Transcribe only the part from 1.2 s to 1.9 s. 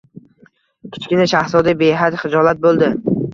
shahzoda